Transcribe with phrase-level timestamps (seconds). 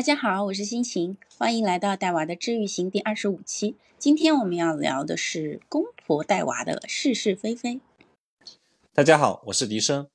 [0.00, 3.76] 大家好，我是心情，欢迎来到带娃的治愈行第二十五期。
[3.98, 7.82] 今天我们要聊的是公婆带娃的是是非非。
[8.94, 10.08] 大家好，我是笛声。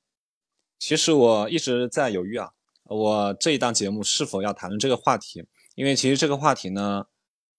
[0.80, 2.50] 其实我一直在犹豫啊，
[2.82, 5.46] 我这一档节目是否要谈论这个话题？
[5.76, 7.04] 因为其实这个话题呢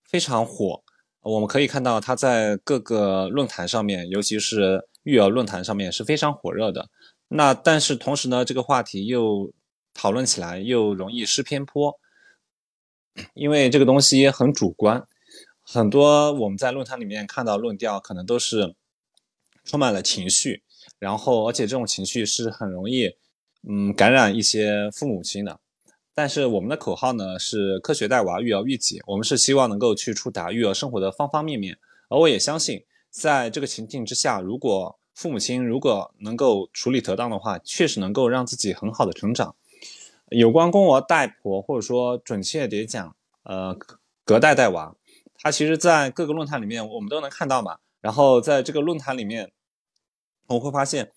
[0.03, 0.83] 非常火，
[1.21, 6.89] 我们可以看到它在各个论坛上面，尤其是育儿论坛上面是非常火热的。
[7.29, 9.53] 那但是同时呢，这个话题又
[9.93, 11.97] 讨论起来又容易失偏颇。
[13.33, 15.07] 因为这个东西很主观，
[15.61, 18.75] 很多我们在论坛里面看到论调，可能都是
[19.63, 20.63] 充满了情绪，
[20.99, 23.11] 然后而且这种情绪是很容易，
[23.67, 25.59] 嗯，感染一些父母亲的。
[26.13, 31.77] 但是我们的口号呢是科学带娃，育儿育己，我们是希望能够去触达育儿生活的方方面面。
[32.09, 39.55] 而我也相信，在这个情境之下，如果父母亲如果能够处理得当的话，确实能够让自己很好的成长。
[40.29, 43.77] 有关公婆带婆，或者说准确点讲，呃，
[44.25, 44.93] 隔代带娃，
[45.35, 47.77] 它其实，在各个论坛里面我们都能看到嘛。
[48.01, 49.51] 然后在这个论坛里面，
[50.47, 51.11] 我会发现，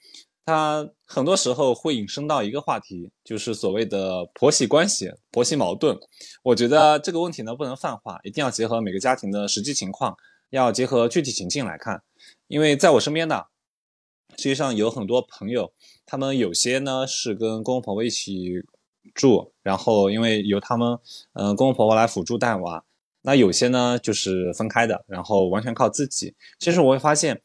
[0.46, 5.98] 它很多时候会引申到一个话题，就是所谓的婆媳关系、婆媳矛盾。
[6.44, 10.16] 我觉得这个问题呢不能泛化，一定要结合每个家庭的实际情况，
[10.50, 12.02] 要结合具体情境来看。
[12.46, 13.46] 因为在我身边呢，
[14.36, 15.72] 实际上有很多朋友，
[16.06, 18.64] 他们有些呢是跟公公婆婆一起。
[19.14, 20.98] 住，然后因为由他们，
[21.32, 22.84] 嗯，公公婆婆来辅助带娃，
[23.22, 26.34] 那有些呢就是分开的，然后完全靠自己。
[26.58, 27.40] 其实我会发现，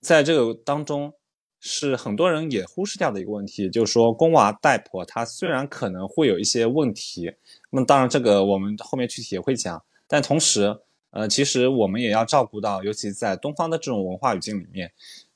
[0.00, 1.12] 在这个当中，
[1.60, 7.32] 是很多人也忽视掉的一个问题，就是说公娃带婆，他虽然可能会有一些问题，
[7.70, 10.78] 那么当然这个我们后面具体也会讲，但同时，
[11.10, 14.90] 呃，其实我们也要照顾到，尤其在东方的这种文化语境里面，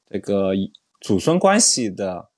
[0.08, 0.52] 这个
[1.00, 2.30] 祖孙关系的。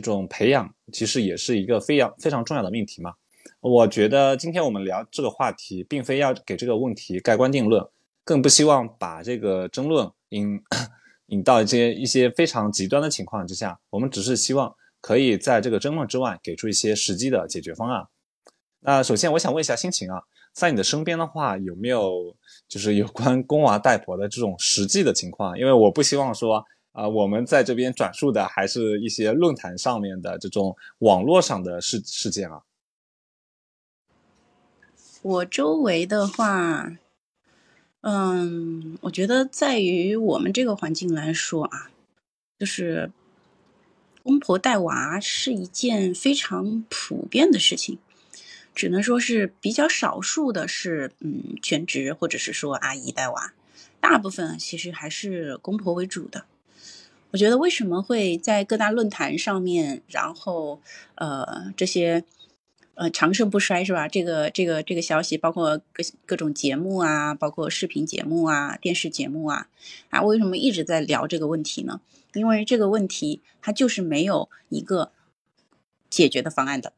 [0.00, 3.14] 这种培养其实也是一个非常非常重要的命题嘛。
[3.60, 7.86] 我觉得今天我们聊这个话题，并非要给这个问题盖棺定论，
[8.24, 10.60] 更不希望把这个争论引
[11.26, 13.78] 引到一些一些非常极端的情况之下。
[13.90, 18.06] 我们只是希望可以在这个争论之外，给出一些实际的解决方案。
[18.80, 20.22] 那首先，我想问一下心情啊，
[20.52, 22.36] 在你的身边的话，有没有
[22.68, 25.56] 就是有关公娃带婆的这种实际的情况？
[25.58, 26.64] 因为我不希望说。
[26.94, 32.62] 啊，我们在这边转述的还是一些论坛上面的这种网络上的事事件啊。
[35.22, 36.96] 我周围的话，
[38.02, 41.90] 嗯，我觉得在于我们这个环境来说啊，
[42.60, 43.10] 就是
[44.22, 47.98] 公婆带娃是一件非常普遍的事情，
[48.72, 53.52] 只能说是比较少数的是，嗯，全职或者是说阿姨带娃，
[53.98, 56.44] 大部分其实还是公婆为主的。
[57.34, 60.80] 我觉得为什么会在各大论坛上面，然后
[61.16, 62.22] 呃这些
[62.94, 64.06] 呃长盛不衰是吧？
[64.06, 69.66] 这个这个这个消息，包括各各种节目啊，包括视频节目啊、电视节目啊，
[70.10, 72.00] 啊为什么一直在聊这个问题呢？
[72.34, 75.10] 因为这个问题它就是没有一个
[76.08, 76.92] 解决的方案的。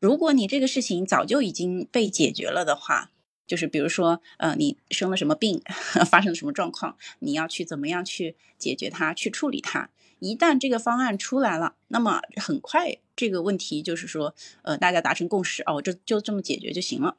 [0.00, 3.10] 如果你这个事情早就已经被解决了的话。
[3.46, 5.62] 就是比如说，呃，你生了什么病，
[6.10, 9.90] 发生了什么状况，你要去怎么样去解决它，去处理它。
[10.18, 17.18] 一旦这个方案出来了，那么很快这个问题就是说，呃，大家达成共识，哦，这就就这么解决就行了，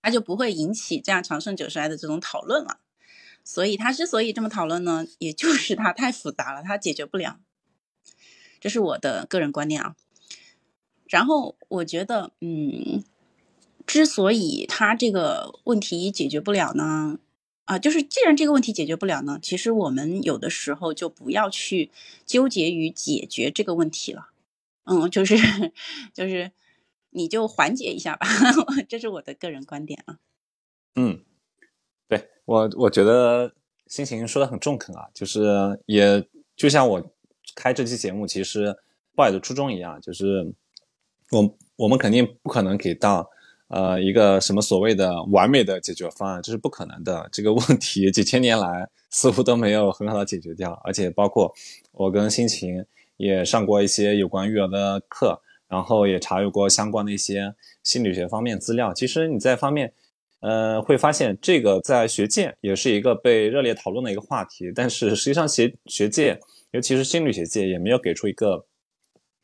[0.00, 2.78] 它就不会引起这样长盛久衰的这种讨论了。
[3.44, 7.40] 所以它之所以这么讨论呢，也就是它太复杂了，它解决不了。
[8.60, 9.96] 这是我的个人观念啊。
[11.06, 13.02] 然后我觉得，嗯。
[13.88, 17.18] 之所以他这个问题解决不了呢，
[17.64, 21.90] 啊，就是既然这个问题解决不了呢，其实我们有的时候就不要去
[22.26, 24.28] 纠结于解决这个问题了，
[24.84, 25.36] 嗯，就是
[26.12, 26.52] 就是
[27.10, 28.28] 你就缓解一下吧，
[28.86, 30.18] 这是我的个人观点啊。
[30.94, 31.24] 嗯，
[32.08, 33.54] 对我我觉得
[33.86, 36.22] 心情说的很中肯啊，就是也
[36.54, 37.10] 就像我
[37.54, 38.76] 开这期节目其实
[39.16, 40.54] 抱有的初衷一样，就是
[41.30, 43.30] 我我们肯定不可能给到。
[43.68, 47.28] 呃，一个什么所谓的完美的解决方案，这是不可能的。
[47.30, 51.54] 这个问题几千年来似乎都没有很好的解决掉，而且包括
[51.92, 52.82] 我跟心情
[53.18, 55.38] 也上过一些有关育儿的课，
[55.68, 58.94] 然后也查阅过相关的一些心理学方面资料。
[58.94, 59.92] 其实你在方面，
[60.40, 68.64] 呃，会发现这个在学界也是一个被热烈讨论的一个话题，但是实际上学学界，尤其是心理学界，也没有给出一个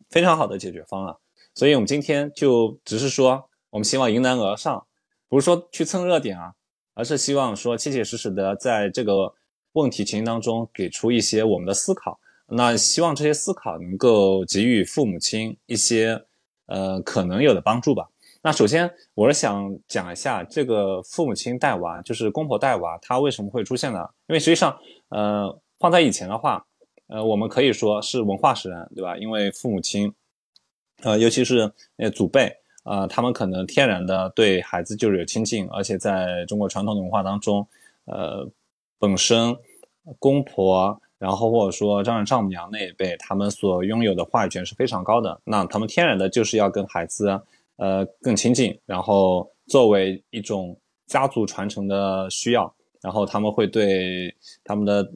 [0.08, 1.14] 非常好的解决方案。
[1.54, 3.50] 所以我们今天就只是说。
[3.74, 4.86] 我们希望迎难而上，
[5.28, 6.54] 不是说去蹭热点啊，
[6.94, 9.34] 而是希望说切切实实的在这个
[9.72, 12.20] 问题情境当中给出一些我们的思考。
[12.46, 16.24] 那希望这些思考能够给予父母亲一些
[16.66, 18.08] 呃可能有的帮助吧。
[18.42, 24.08] 那首先我是想讲一下这个父母亲带娃，就是公婆带娃，它为什么会出现呢？
[24.28, 24.78] 因为实际上，
[25.08, 26.64] 呃，放在以前的话，
[27.08, 29.16] 呃，我们可以说是文化使然，对吧？
[29.16, 30.14] 因为父母亲，
[31.02, 32.54] 呃，尤其是呃祖辈，
[32.84, 37.66] 呃，他们可能天然的对孩子就是有亲近，而且在中国传统文化当中，
[38.06, 38.48] 呃，
[38.98, 39.56] 本身
[40.18, 41.00] 公婆。
[41.16, 45.40] 然后或者说丈人丈母娘那一辈，他们所拥有的话语权是非常高的。
[45.44, 47.40] 那他们天然的就是要跟孩子，
[47.76, 48.78] 呃，更亲近。
[48.84, 50.76] 然后作为一种
[51.06, 52.70] 家族传承的需要，
[53.00, 54.34] 然后他们会对
[54.64, 55.10] 他们的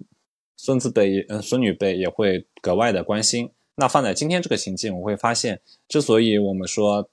[0.56, 3.50] 孙子辈、嗯孙女辈也会格外的关心。
[3.74, 7.06] 那放在今天这个情境，我会发现，之所以我们说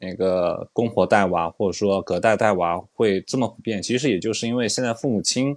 [0.00, 5.56] 那个公婆带娃，或者说隔代带娃会这么普遍，其实也就是因为现在父母亲。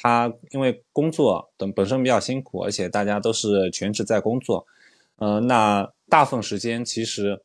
[0.00, 4.64] 他因为工作等本身比较辛苦，而且大家都是全职在工作，
[5.16, 7.42] 呃，那大部分时间其实，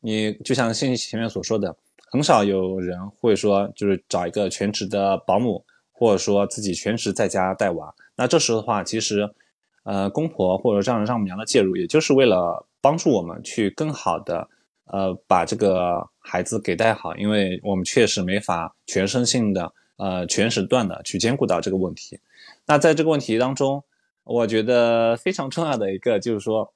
[0.00, 1.76] 你就像信息前面所说的，
[2.10, 7.94] 很少有人会说就是找一个全职的保姆，或者说自己全职在家带娃。
[8.16, 9.32] 那这时候的话，其实，
[9.84, 14.48] 呃，公婆或者丈人丈母娘的介入，也就是为了帮助我们去更好的，
[14.86, 19.72] 呃，把这个孩子给带好，因为我们确实没法全身性的。
[19.98, 22.18] 呃，全时段的去兼顾到这个问题。
[22.66, 23.84] 那在这个问题当中，
[24.24, 26.72] 我觉得非常重要的一个就是说，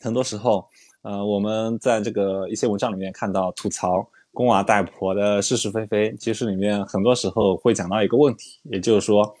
[0.00, 0.66] 很多时候，
[1.02, 9.36] 呃，我们在这个一些文章里面看到吐槽公娃带婆的是是非非，其实里面很多时候会讲到一个问题，也就是说，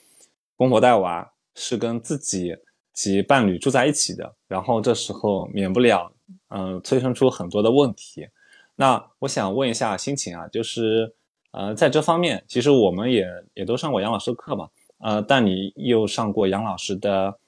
[0.54, 2.54] 公婆带娃是跟自己
[2.92, 6.12] 及伴侣住在一起的，然后这时候免不了，
[6.48, 8.28] 嗯，催生出很多的问题。
[8.76, 11.14] 那我想问一下心情啊，就是。
[11.52, 17.38] 呃，在这方面，其实我们也也都上过杨老师的课嘛，呃，但你又上过杨老师的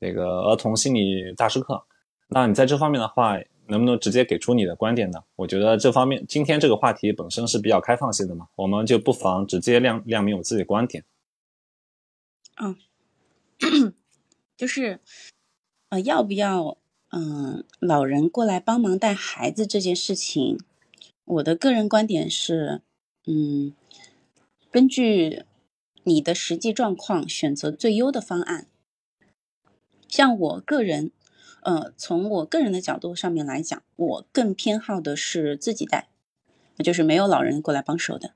[0.00, 1.80] 那个儿童心理大师课，
[2.26, 3.38] 那你在这方面的话，
[3.68, 5.22] 能不能直接给出你的观点呢？
[5.36, 11.04] 我觉得这方面今天这个话题本身是比较开放性的嘛，我们就不妨直接亮亮明我自己观点。
[12.60, 12.74] 嗯，
[14.56, 14.98] 就是，
[15.90, 16.76] 呃，要不要
[17.10, 20.58] 嗯老人过来帮忙带孩子这件事情，
[21.24, 22.82] 我的个人观点是。
[23.30, 23.74] 嗯，
[24.70, 25.42] 根据
[26.04, 28.66] 你的实际状况选择最优的方案。
[30.08, 31.10] 像我个人，
[31.60, 36.08] 呃，从我个人的角度上面来讲，我更偏好的是自己带，
[36.78, 38.32] 就是没有老人过来帮手的。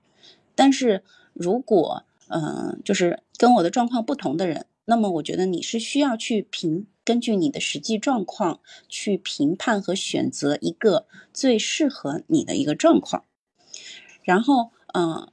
[0.55, 1.03] 但是
[1.33, 13.25] 如果，嗯，就是跟我的状况不同的人，那么我觉得你是需要去评，根据你的实际状况去评判和选择一个最适合你的一个状况，
[14.23, 14.71] 然后。
[14.95, 15.33] 嗯，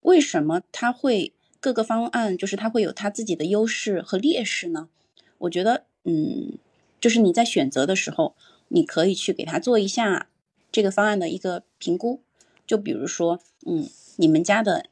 [0.00, 4.88] 为什么他会各个方案就是他会有他自己的优势和劣势呢？
[5.36, 6.56] 我觉得，嗯，
[7.02, 8.34] 就是你在选择的时候，
[8.68, 10.30] 你可以去给他做一下
[10.72, 12.22] 这个方案的一个评估。
[12.66, 14.86] 就比如说，嗯，你们家的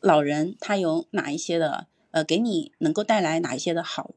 [0.00, 4.10] 老人他有哪一些的，呃，给你能够带来哪一些的好，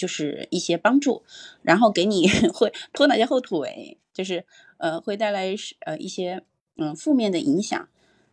[0.00, 1.22] 就是一些帮助，
[1.60, 4.46] 然后给你 会拖哪些后腿，就是
[4.78, 6.42] 呃，会带来呃一些
[6.78, 7.86] 嗯负面的影响。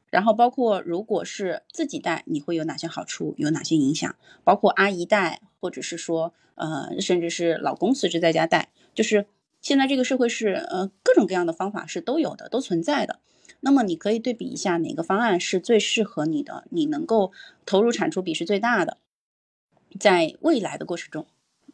[0.10, 4.16] 然后包括如果是自己带，你会有哪些好处，有哪些影响？
[4.46, 9.26] 包括阿姨带，或者是说，呃，甚至是老公辞职在家带，就是
[9.62, 13.20] 现在这个社会是，呃，各种各样的方法是都有的，都存在的。
[13.60, 17.34] 那么你可以对比一下哪个方案是最适合你的，你能够
[17.66, 19.00] 投入产出比是最大的，
[20.00, 21.28] 在未来的过程中。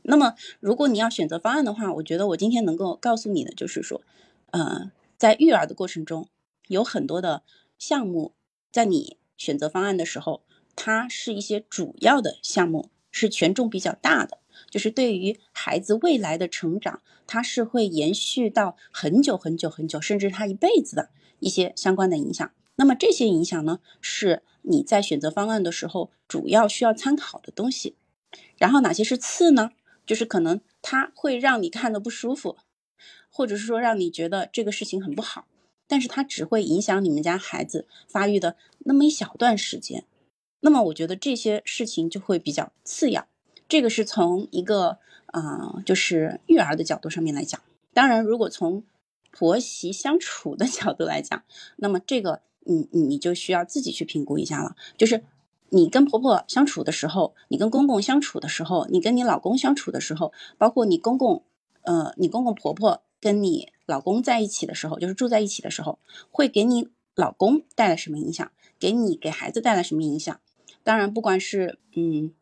[0.04, 4.02] 那么如果你要选择方案的话，我觉得我今天能够告诉你的就是说，
[4.52, 6.30] 呃，在育儿的过程中
[6.68, 7.44] 有很多的。
[7.80, 8.34] 项目
[8.72, 10.44] 在你选择方案的时候，
[10.74, 14.38] 它是一些主要的项目，是权重比较大的，
[14.70, 22.50] 就是对于孩子未来的成长，它是会延续到很久很久很久，甚至他一辈子的一些相关的影响。
[22.76, 27.98] 那么这些影响呢，是你在选择方案的时候主要需要参考的东西。
[28.58, 29.72] 然后哪些是次呢？
[30.06, 32.58] 就是可能它会让你看的不舒服，
[33.30, 35.48] 或者是说让你觉得这个事情很不好。
[35.86, 40.06] 但是它只会影响你们家孩子发育的那么一小段时间，
[40.62, 43.28] 那么我觉得这些事情就会比较次要。
[43.68, 47.62] 这个是从一个啊，就是育儿的角度上面来讲。
[47.94, 48.84] 当然，如果从
[49.32, 51.44] 婆媳相处的 角度来讲，
[51.76, 54.76] 那么这个你你就需要自己去评估一下了。
[54.98, 55.24] 就是
[55.74, 61.44] 你跟婆婆相处的时候，你跟公公相处的时候，你跟你老公相处的时候，包括你公公，
[61.82, 63.02] 呃，你公公婆婆。
[63.24, 65.98] 跟你老公在一起的时候，就是住在一起的时候，
[66.30, 68.52] 会给你老公带来什么影响？
[68.78, 70.42] 给你给孩子带来什么影响？
[70.84, 72.34] 当然，不管是嗯，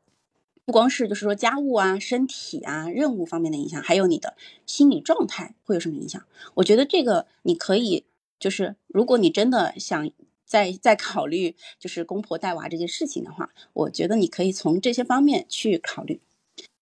[0.65, 4.35] 不光是就是说家务啊、身体啊、任务方面的影响，还有你的
[4.65, 6.25] 心理状态会有什么影响？
[6.55, 8.05] 我觉得这个你可以，
[8.39, 10.09] 就是如果你真的想
[10.51, 16.20] 再再考虑就是公婆带娃这件事情的话，我觉得你可以从这些方面去考虑。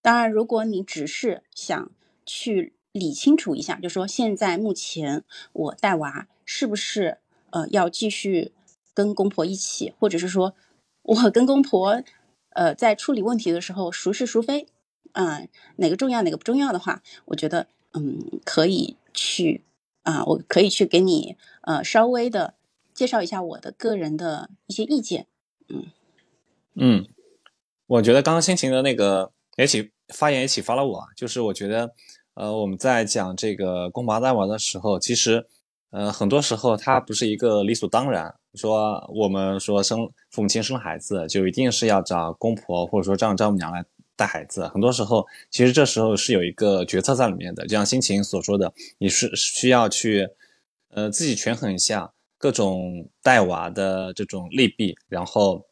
[0.02, 1.92] 当然，如果你只是想
[2.26, 5.24] 去理清楚一下，就说现在目前
[5.54, 7.20] 我带娃是不是
[7.52, 8.54] 呃要继续
[8.96, 10.56] 跟公婆一起，或者是说
[11.04, 12.02] 我跟公婆
[12.56, 14.66] 呃在处理问题的时候孰是孰非
[15.12, 15.44] 啊，
[15.76, 19.62] 哪个重要哪个不重要的话，我觉得嗯可以去
[20.02, 22.56] 啊，我可以去给你呃稍微的
[23.00, 25.28] 介绍一下我的个人的一些意见，
[25.70, 25.86] 嗯
[26.76, 27.08] 嗯，
[27.88, 29.32] 我觉得刚刚心情的那个。
[29.58, 31.94] 也启发言也启发了我，就是我觉得，
[32.34, 35.46] 呃，我们在讲这个公婆带娃的时候，其实，
[35.90, 43.84] 呃，很多时候它不是一个理所当然，说我们说生父母亲生孩子就一定是要找公婆或者说丈丈母娘来
[44.16, 50.30] 带孩子，很多时候其实这时候是有一个决策在里面的，就像心情所说的，你是需要去，
[50.92, 55.68] 呃，自己权衡一下各种带娃的这种利弊，然后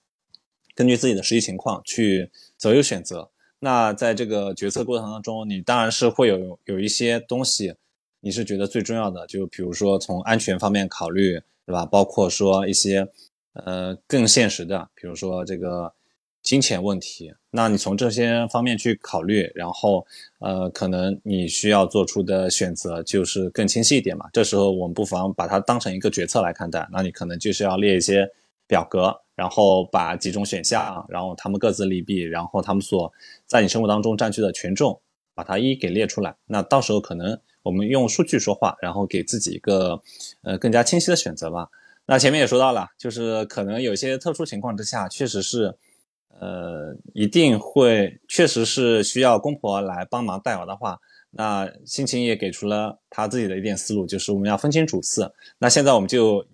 [0.75, 3.31] 根据自己的实际情况去择优选择。
[3.59, 7.74] 那在这个决策过程当中，你当然是会有有一些东西，
[8.19, 11.83] 你是觉得最重要的，就比如说从安全方面考虑，对吧？
[11.86, 13.07] 包括说一些
[13.53, 15.91] 呃更现实的，比如说这个
[16.48, 17.34] 金钱问题。
[17.51, 20.08] 那你从这些方面去考虑，然后
[20.39, 24.27] 呃可能你需要做出的选择就是更清晰一点嘛。
[24.32, 26.88] 这时候我们不妨把它当成一个决策来看待。
[26.94, 28.30] 那你可能就是要列一些
[28.66, 29.13] 表格。
[29.38, 33.13] 然后把几种选项，然后他们各自利弊，然后他们所
[33.46, 35.00] 在你生活当中占据的权重，
[35.36, 36.36] 把它一一给列出来。
[36.48, 40.01] 那到时候可能我们用数据说话，然后给自己一个
[40.42, 41.70] 呃更加清晰的选择吧。
[42.08, 45.75] 那前面也说到了，就是可能有些特殊情况之下，确实是
[46.39, 51.00] 呃一定会，确实是需要公婆来帮忙带娃的话，
[51.32, 55.32] 那心情也给出了他自己的一点思路，就是我们要分清主次。
[55.58, 56.46] 那现在我们就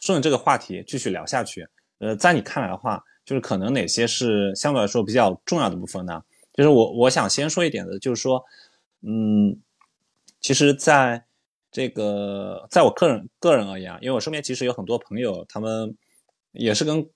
[0.00, 1.66] 顺着这个话题继续聊下去。
[1.98, 6.22] 呃，在你看来的话，就是可能哪些是相对来说比较重要的部分呢？
[6.52, 8.44] 就是我我想先说一点的，就是说，
[9.02, 9.58] 嗯，
[10.40, 11.24] 其实在
[11.72, 15.96] 这个在我个人个人而言啊，因为我身边其实有很多朋友，他们
[16.52, 17.08] 也是跟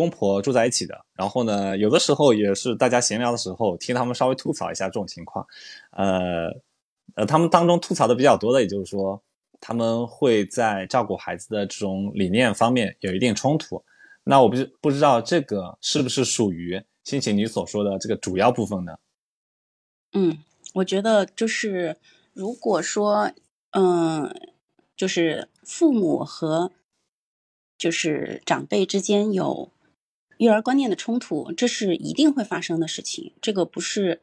[0.00, 5.46] 公婆住在一起的，然后呢，有的时候也是大家闲聊的时候，听他们稍微吐槽一下这种情况，
[5.90, 6.48] 呃
[7.16, 9.22] 呃，他们当中吐槽的比较多的，也就是说，
[9.60, 13.84] 他们会在照顾孩子的这种理念方面有一定冲突。
[14.24, 18.92] 那我不不知道这个是不是属于心情你所说的这个主要部分呢？
[20.12, 20.38] 嗯，
[20.74, 21.96] 我觉得就是
[22.32, 23.32] 如果说，
[23.70, 24.34] 嗯，
[24.96, 26.70] 就是父母和
[27.76, 29.70] 就是长辈之间有
[30.40, 33.32] 育儿观念的冲突，这是一定会发生的事情。
[33.40, 34.20] 这个不是，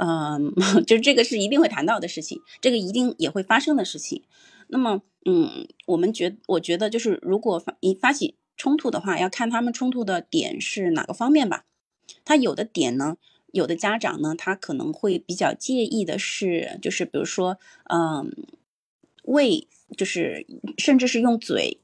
[0.00, 0.54] 嗯，
[0.86, 4.22] 就是这个是一定会谈到的事情，这个一定也会发生的事情。
[4.68, 8.36] 那么，嗯，我们觉我觉得就是如果发一发起。
[8.58, 11.66] 冲突的话，要看他们冲突的点是哪个方面吧。
[12.24, 13.18] 他有的点呢，
[13.52, 17.58] 有的家长呢，他可能会比较介意的是，就是比如说，
[17.90, 18.32] 嗯，
[19.24, 20.46] 喂，就是
[20.78, 21.82] 甚至是用嘴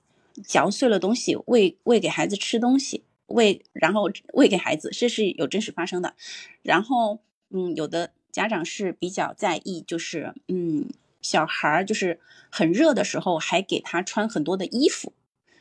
[0.48, 6.14] 嚼碎了东西喂喂给孩子吃东西，喂然后喂给孩子，这是有真实发生的。
[6.62, 7.20] 然后，
[7.50, 10.88] 嗯，有的家长是比较在意，就是嗯，
[11.20, 12.20] 小孩儿就是
[12.50, 15.12] 很热的时候还给他穿很多的衣服。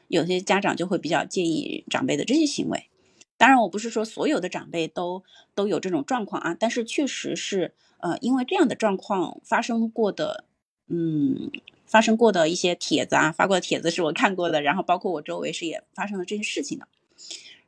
[0.08, 2.90] 有些家长就会比较介意长辈的这些行为，
[3.38, 5.24] 当然我不是说所有的长辈都
[5.56, 10.44] 都有这种状况啊，但是确实是呃因为这样的状况发生过的，
[10.90, 11.50] 嗯，
[11.86, 16.86] 发生过的一些帖子啊，发过的帖子是我看过的，然后包括我周围是也发生了这些事情的，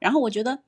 [0.03, 0.60] 然后我觉得，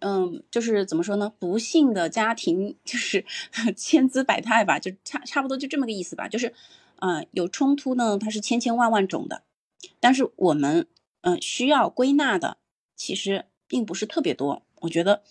[0.00, 3.24] 嗯，就是怎么说呢，不幸的家庭就是
[3.78, 6.52] 千姿百态吧，就差差不多就这么个意思吧，就是
[6.96, 9.44] 嗯有冲突呢，它是千千万万种的。
[10.00, 10.88] 但是我们
[11.20, 12.56] 嗯需要归纳的
[12.96, 15.22] 其实并不是特别多，我觉得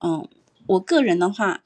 [0.00, 0.28] 嗯
[0.66, 1.64] 我个人的话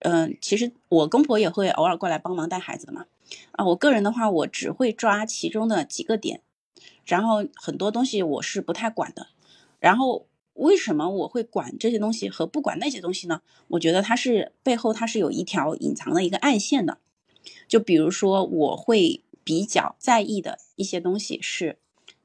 [0.00, 3.06] 嗯其实我公婆也会偶尔过来帮忙带孩子的嘛
[3.52, 6.42] 啊我个人的话我只会抓其中的几个点，
[7.06, 9.28] 然后很多东西我是不太管的，
[9.84, 13.42] 然后为什么我会管这些东西和不管那些东西呢？
[13.68, 16.98] 我觉得它是背后它是有一条隐藏的一个暗线的，
[17.68, 19.20] 就比如说我会。
[19.46, 21.76] 比较在意的一些东西是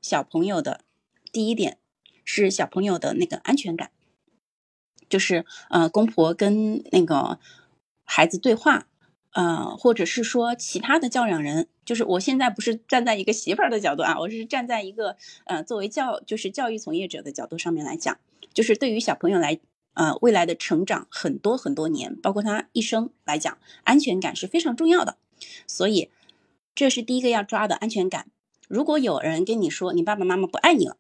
[0.02, 0.86] 小朋友的，
[1.34, 1.78] 第一点
[2.24, 3.92] 是小朋友的那个安全感，
[5.10, 7.38] 就是呃公婆跟那个
[8.06, 8.88] 孩子对话，
[9.34, 18.18] 呃或者是说其他的教养人，就是我现在不是站在一个媳妇儿的角度啊，我是站在一个呃作为教就是教育从业者的角度上面来讲，
[18.54, 19.60] 就是对于小朋友来
[19.94, 25.18] 呃未来的成长很多很多年，包括他一生来讲，安全感是非常重要的。
[25.68, 26.10] 所以，
[26.76, 28.28] 这是第一个要抓的安全感。
[28.68, 30.98] 如果有人跟你说你爸爸妈妈不爱你了，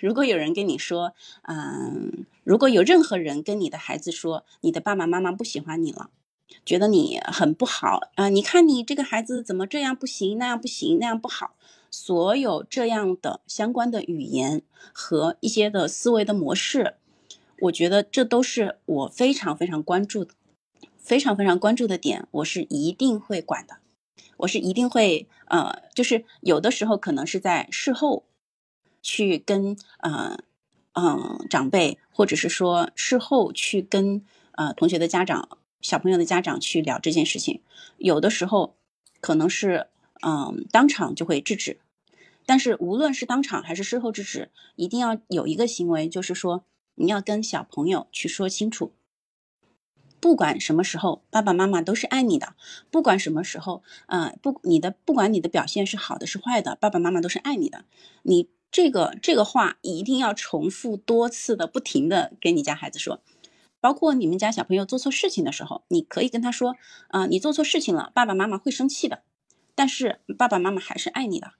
[0.00, 6.10] 如果有人跟你说，嗯，如果有任何人跟你的孩子说你的爸爸妈妈不喜欢你了，
[6.64, 11.54] 觉得你很不好啊，你看你这个孩子怎么这样不行，那样不行，那样不好，
[11.90, 16.94] 所有这样的相关的语言和一些的思维的模式，
[17.60, 20.34] 我觉得这都是我非常非常关注的，
[20.98, 23.76] 非常非常关注的点，我是一定会管的。
[24.38, 28.24] 我是一定会，呃，就是有的时候可能是在事后，
[29.00, 30.36] 去跟呃，
[30.94, 35.48] 嗯长辈，或者是说事后去跟呃同学的家长、
[35.82, 37.60] 小朋友的家长去聊这件事情，
[37.98, 38.76] 有的时候
[39.20, 39.88] 可能是
[40.24, 41.80] 嗯当场就会制止，
[42.46, 48.92] 但是无论是当场还是事后制止，一定要有一个行为，就是说你要跟小朋友去说清楚。
[50.20, 52.54] 不管什么时候，爸爸妈妈都是爱你的。
[52.92, 57.84] 不管什么时候，嗯，不，你的不管你的表现是好的是坏的，爸爸妈妈都是爱你的。
[58.22, 63.20] 你这个这个话一定要重复多次的，不停的跟你家孩子说。
[63.82, 66.76] 包括你们家小朋友做错事情的时候，你可以跟他说，
[67.08, 69.22] 啊，你做错事情了，爸爸妈妈会生气的，
[69.74, 71.54] 但是爸爸妈妈还是爱你的。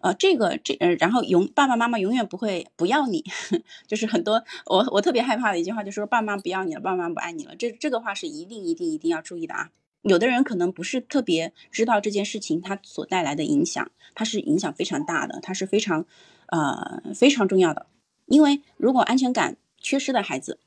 [0.00, 3.24] 呃，这个这呃，然后永爸爸妈妈永远不会不要你，
[3.88, 7.56] 就是很多我我特别害怕的一句话，就是说爸妈不要你了，爸妈不爱你了。
[7.56, 9.70] 这这个话是一定一定一定要注意的啊。
[10.02, 16.04] 有的人可能不是特别知道这件事情它所带来的影响，它是影响非常大的，它是非常
[16.48, 17.86] 呃非常重要的。
[18.26, 20.58] 因为如果安全感缺失的孩子，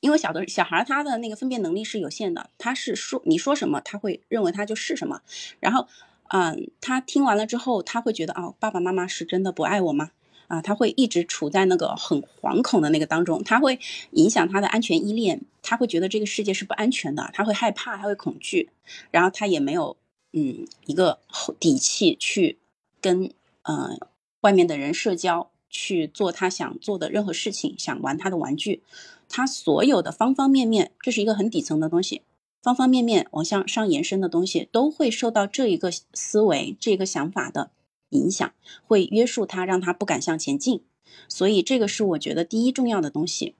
[0.00, 5.20] 因为小的小孩他的那个分辨能力是有限的，他是说你说什么，他会认为他就是什么，
[5.60, 5.86] 然后。
[6.32, 10.12] 嗯，他听完了之后，他会觉得哦，爸爸妈妈是真的不爱我吗？
[10.46, 13.80] 啊，他会一直处在那个很惶恐的那个当中，他会
[14.12, 18.70] 影响他的安全依恋，他会觉得这个世界是不安全的，他会害怕，他会恐惧，
[19.10, 19.96] 然后他也没有
[20.32, 21.18] 嗯一个
[21.58, 22.60] 底气去
[23.00, 23.32] 跟
[23.62, 23.98] 嗯
[24.42, 28.82] 外面的人社交，去做他想做的任何事情，想玩他的玩具，
[29.28, 32.22] 他所有的方方面面，这是一个很底层的东西。
[32.62, 37.70] 方方面面往向上延伸的东西，都会受到这一个思维、这个想法的
[38.10, 38.52] 影响，
[38.86, 40.84] 会约束他，让他不敢向前进。
[41.26, 43.54] 所以，这个是我觉得第一重要的东西，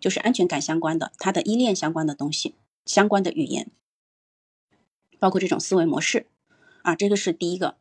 [0.00, 3.70] 就是安全感相关的，他的依恋相关的东西，相关的语言，
[5.20, 6.26] 包括这种思维模式
[6.82, 7.76] 啊，这个是第一个。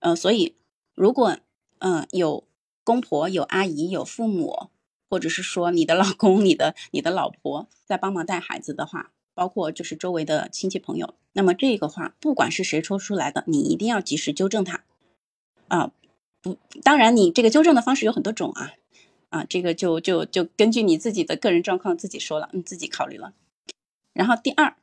[0.00, 0.54] 呃，所以
[0.94, 1.38] 如果
[1.78, 2.44] 嗯有
[2.84, 4.68] 公婆、有阿姨、有父母，
[5.10, 14.84] 或者是说你的老公、你的你的老婆在帮忙带孩子的话，包括就是周围的亲戚朋友，那么这个话不管是谁说出来的，你一定要及时纠正他，
[15.68, 15.92] 啊，
[16.42, 18.72] 不，当然你这个纠正的方式有很多种啊，
[19.30, 23.32] 啊，这个就就就根据你自己的个人状况自己说了，你自己考虑了。
[24.12, 24.76] 然后第二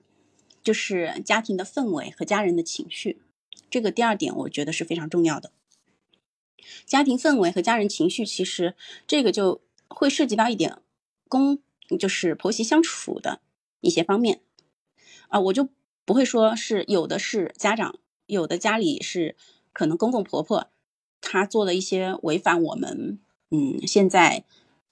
[0.64, 3.22] 就是家庭的氛围和家人的情绪，
[3.70, 5.52] 这个第二点我觉得是非常重要的。
[6.86, 10.78] 家庭氛围和家人情绪，其实这个就会涉及到一点
[11.28, 11.60] 公
[12.00, 13.42] 就是婆媳相处的。
[13.84, 14.42] 一些方面，
[15.30, 15.68] 啊，我就
[16.06, 17.96] 不会说是有的是家长，
[18.28, 19.36] 有的家里是
[19.74, 20.70] 可能公公婆婆
[21.20, 23.20] 他做了一些违反我们
[23.50, 24.44] 嗯现在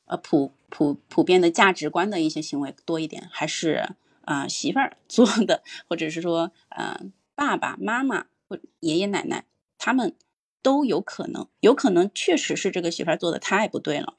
[0.05, 3.89] 呃普普普遍的价值观的一些行为多一点，还是
[4.21, 6.99] 啊媳妇儿 做的，或者是说呃
[7.36, 9.45] 爸爸妈妈或爷爷奶奶
[9.77, 10.15] 他们
[10.62, 14.15] 都有可能，有可能确实是这个媳妇儿做的太不对了，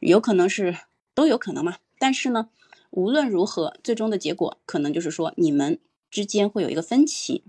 [0.00, 0.78] 有可能是
[1.14, 2.50] 都有可能嘛，但是呢。
[2.96, 5.80] 无论如何，最终的结果可能就是说你们
[6.12, 7.42] 之间会有一个分歧。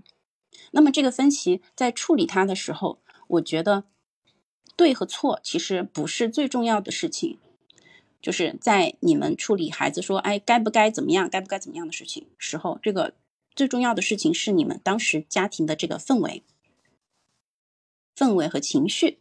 [0.72, 2.98] 那么这个分歧在处理它的时候，
[3.28, 3.84] 我觉得
[4.74, 7.38] 对和错其实不是最重要的事情。
[8.20, 13.14] 就是在你们处理孩子说“哎，该不该怎么样，该不该怎么样的事情”时候，这个
[13.54, 16.42] 最重要的事情是你们当时家庭的这个氛围、
[18.16, 19.18] 氛围和情绪。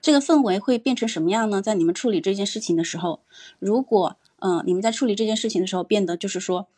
[0.00, 1.62] 这个氛围会变成什么样呢？
[1.62, 3.20] 在你们处理这件事情的时候，
[3.58, 6.68] 如果嗯，你们在处理这件事情的时候，变得就是说，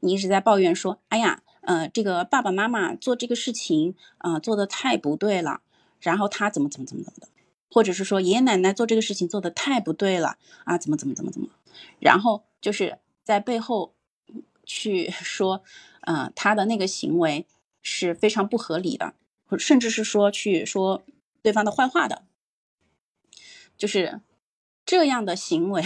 [0.00, 5.60] 你一直在抱怨说，哎呀，呃，这个爸爸妈妈做这个事情啊，做的太不对了，
[6.00, 7.28] 然后他怎么怎么怎么怎么的，
[7.70, 11.48] 或者是说爷爷奶奶做这个事情做的太不对了啊，怎么怎么怎么怎么，
[11.98, 13.94] 然后就是在背后
[14.64, 15.62] 去说，
[16.02, 17.46] 呃，他的那个行为
[17.82, 19.14] 是非常不合理的，
[19.58, 21.02] 甚至是说去说
[21.42, 22.24] 对方的坏话的，
[23.76, 24.20] 就是。
[24.86, 25.84] 这样的行为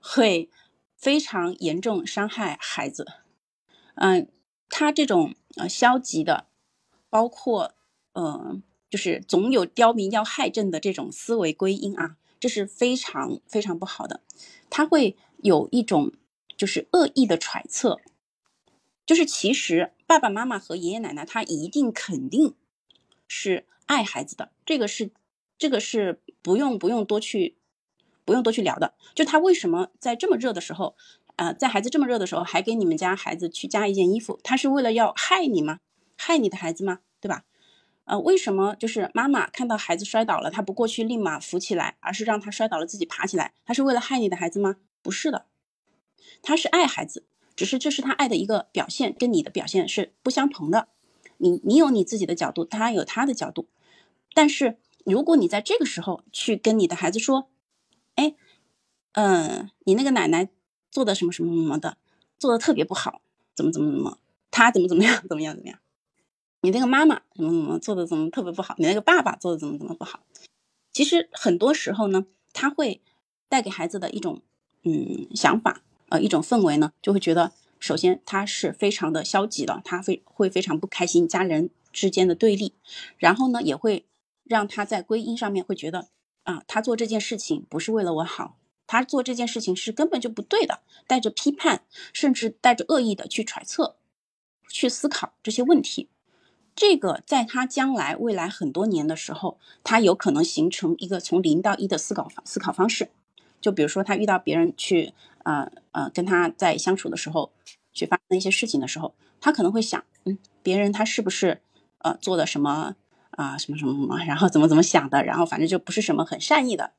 [0.00, 0.48] 会
[0.96, 3.06] 非常严重伤害孩子。
[3.96, 4.28] 嗯，
[4.70, 6.46] 他这种呃消极的，
[7.10, 7.74] 包括
[8.14, 14.22] 呃就是总有刁民要害朕的这种思维归因啊，这是非常非常不好的。
[14.70, 16.12] 他会有一种
[16.56, 18.00] 就是恶意的揣测，
[19.04, 22.54] 就是其实爸爸妈妈和爷爷奶奶他一定肯定
[23.28, 25.10] 是爱孩子的，这个是
[25.58, 27.56] 这个是不用不用多去
[28.24, 28.94] 不用多去聊的。
[29.14, 30.96] 就他为什么在这么热的时候，
[31.36, 35.80] 呃，在孩子这么热的时候还给你们家孩子去加一件衣服，他是为了要害你吗？
[36.16, 37.00] 害你的孩子吗？
[37.20, 37.44] 对吧？
[38.04, 43.54] 呃，为什么就是妈妈看到孩子摔倒了，她不过去立马扶起来，而是让他摔倒了自己爬起来？
[43.64, 44.76] 他是为了害你的孩子吗？
[45.00, 45.46] 不是的，
[46.42, 47.24] 他是爱孩子，
[47.56, 50.88] 只是这是他爱的一个表现，跟你的表现是不相同的。
[51.38, 53.66] 你你有你自己的角度，他有他的角度。
[54.34, 57.48] 但是如果你在这个时候去跟你的孩子说，
[58.16, 58.34] 哎，
[59.12, 60.48] 嗯，你那个奶奶
[60.90, 61.98] 做的什么什么什么的，
[62.38, 63.20] 做的特别不好，
[63.54, 64.18] 怎么怎么怎么，
[64.50, 65.78] 他怎么怎么样，怎么样怎么样。
[66.62, 68.74] 你那个妈妈怎么怎么做的怎么特别不好？
[68.78, 70.20] 你那个爸爸做的怎么怎么不好？
[70.92, 73.02] 其实很多时候呢，他会
[73.48, 74.40] 带给孩子的一种
[74.82, 77.52] 嗯想法，呃一种氛围呢，就会觉得
[77.84, 82.72] 首先他是非常的消极的，他非会非常不开心家人之间的对立，
[83.18, 84.06] 然后呢也会
[84.42, 86.08] 让他在归因上面会觉得
[86.44, 93.96] 啊，他做这件事情不是为了我好，他做这件事情是根本就不对的，带着批判甚至带着恶意的去揣测、
[94.70, 96.08] 去思考这些问题。
[96.74, 103.10] 这个在他将来未来很多年的时候，他有可能形成一个从零到一的思考方思考方式。
[103.64, 107.50] 就比如说，他遇到别人去呃呃跟他在相处的时候，
[107.94, 111.62] 去发生一些事情的时候，他可能会想，嗯，别人他是不是
[112.00, 112.94] 呃做的什么
[113.30, 116.92] 啊什么什么什么，然后怎么怎么想的，然后反正就不是什么很善意的、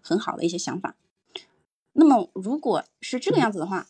[0.00, 0.94] 很好的一些想法。
[1.94, 3.88] 那么如果是这个样子的话，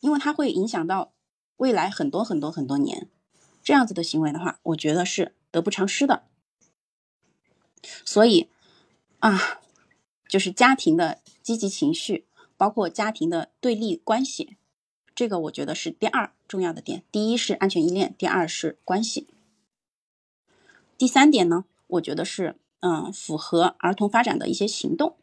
[0.00, 1.12] 因为它会影响到
[1.58, 3.06] 未来很多很多很多年。
[3.62, 6.22] 这样子的行为的话，我觉得是得不偿失的。
[8.06, 8.48] 所以
[9.18, 9.60] 啊，
[10.26, 11.20] 就是家庭的
[11.50, 14.56] 积极情绪，包括家庭的对立关系，
[15.16, 17.02] 这个我觉得是第二重要的点。
[17.10, 19.26] 第一是安全依恋，第二是关系。
[20.96, 25.16] 第三点呢，我觉得是嗯，符合儿童发展的一些行动。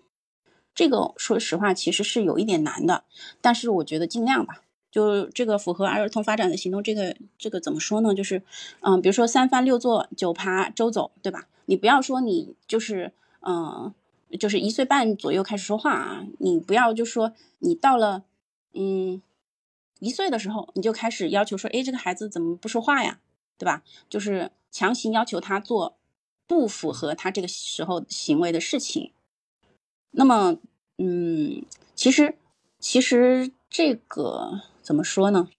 [0.75, 3.05] 这个说实话，其实是有一点难的，
[3.39, 4.63] 但是我觉得尽量吧。
[4.91, 8.13] 就这个符合儿童发展的行动，这个这个怎么说呢？
[8.13, 8.43] 就是，
[8.81, 11.47] 嗯，比如说三翻六坐九爬周走，对吧？
[11.67, 13.93] 你不要说你就是，嗯，
[14.39, 18.23] 就是一岁半左右开始说话啊，你不要就说你到了，
[18.73, 19.21] 嗯，
[19.99, 23.19] 一岁的时候你就开始要求说，哎，这个孩子怎么不说话呀？
[23.57, 23.83] 对吧？
[24.09, 25.97] 就是强行要求他做
[26.45, 29.11] 不符合他这个时候行为的事情。
[30.11, 30.57] 那么，
[30.97, 31.63] 嗯，
[31.95, 32.37] 其实
[32.79, 34.61] 其实这个。
[34.87, 35.49] 怎么说呢？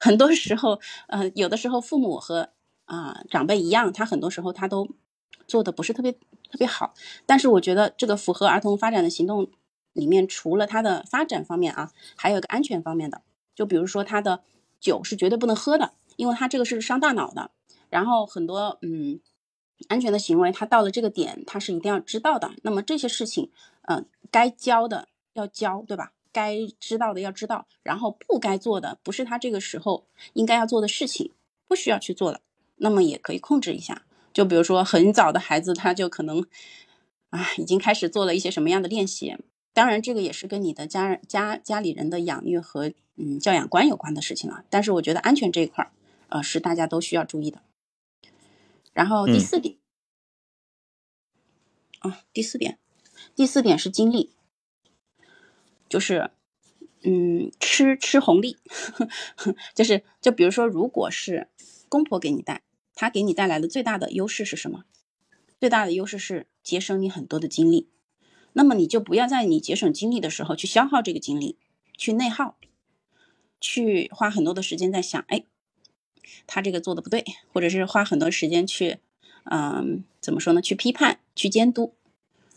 [0.00, 2.48] 很多时候，呃，有的时候父母和
[2.86, 4.88] 啊长辈一样，他很多时候他都
[5.46, 6.94] 做的不是特别特别好。
[7.26, 9.50] 但是我觉得这个符合儿童发展的行动
[9.92, 13.22] 里面，除了他的发展方面啊，还有一个安全方面的。
[13.54, 14.42] 就比如说他的
[14.80, 17.50] 酒是绝对不能喝的，因为他这个是伤大脑的。
[17.90, 19.20] 然后很多嗯
[19.88, 22.50] 安全的行为，他到了这个点，他是一定要知道的。
[22.62, 23.50] 那么这些事情，
[23.82, 26.12] 嗯，该教的要教，对吧？
[26.30, 31.32] 该知道的要知道，然后不该做的不是他这个时候应该要做的事情，
[31.66, 32.40] 不需要去做的，
[32.76, 34.02] 那么也可以控制一下。
[34.32, 36.46] 就比如说很早的孩子，他就可能
[37.30, 39.36] 啊已经开始做了一些什么样的练习。
[39.72, 44.64] 当然，这个也是跟你的家人家家里人的养育和嗯教养观有关的事情了。
[44.70, 45.92] 但是我觉得安全这一块儿，
[46.28, 47.62] 呃，是大家都需要注意的。
[48.92, 49.76] 然后第四点，
[52.00, 52.78] 啊，第四点，
[53.36, 54.32] 第四点是精力。
[55.88, 56.32] 就是，
[57.02, 58.58] 嗯，吃吃红利，
[59.74, 61.48] 就是就比如说，如果是
[61.88, 62.62] 公婆给你带，
[63.00, 64.82] 他给你带来的最大的优势是什么？
[65.60, 67.86] 最大的优势是节省你很多的精力。
[68.54, 71.56] 那么你就不要在你节省精力的时候去消耗这个精力，
[71.96, 72.58] 去内耗，
[73.60, 75.44] 去花很多的时间在想，哎，
[76.48, 78.98] 他这个做的不对，或者是花很多时间去，
[79.44, 80.60] 嗯，怎么说呢？
[80.60, 81.94] 去批判，去监督。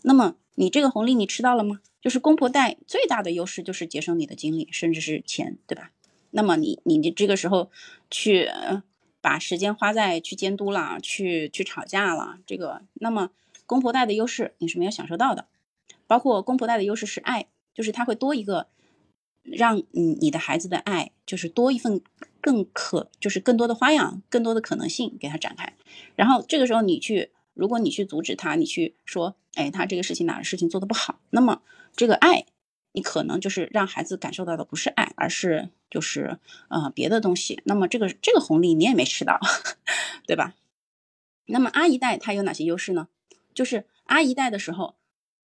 [0.02, 1.80] 那么你这个红利你吃到了吗？
[2.00, 5.92] 就是公婆带最大的优势就是节省你的精力，甚至是钱，对吧？
[6.32, 7.70] 那么你你这个时候
[8.10, 8.50] 去
[9.22, 13.30] 把时间花在去监督了，去去吵架了，这个那么
[13.64, 15.46] 公婆带的优势你是没有享受到的。
[16.06, 18.66] 包括公婆带的优势是爱，就是他会多一个
[19.42, 22.02] 让你你的孩子的爱，就是多一份
[22.42, 25.72] 更可，就是更多的花样，更多的可能性给他展开。
[26.14, 31.62] 然后这个时候你去，如果你去阻止他，你去说，哎，他这个事情哪个事情做的不好，那么。
[31.94, 32.46] 这个爱，
[32.92, 37.60] 你可能就是让孩子感受到的不是爱，而是就是呃别的东西。
[37.64, 39.40] 那么这个这个红利你也没吃到，
[40.26, 40.54] 对吧？
[41.46, 43.08] 那么阿姨带她有哪些优势呢？
[43.54, 44.94] 就是阿姨带的时候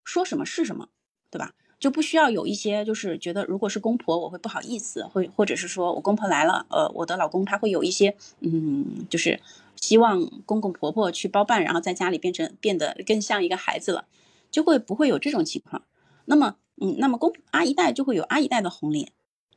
[0.04, 0.88] 说什么是什么，
[1.30, 1.54] 对吧？
[1.78, 9.40] 就不需要有一些就是觉得如果是公婆我会不好意思，会或者是说我公婆来了，呃，我的老公他会有一些嗯，就是
[9.76, 14.06] 希望公公婆婆去包办，然后在家里变成变得更像一个孩子了，
[14.50, 15.84] 就会不会有这种情况。
[16.24, 19.10] 那么嗯，那么公阿姨带就会有阿姨带的红利，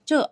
[0.05, 0.31] 这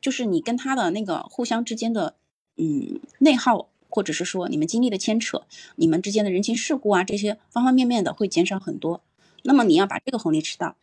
[0.00, 2.16] 就是你跟他的那个互相之间的
[2.56, 5.42] 嗯内耗，或者是说你们经历的牵扯，
[5.76, 9.02] 你们之间的人情世故啊这些方方面面的会减少很多。
[9.42, 10.76] 那么你要把这个红利吃到。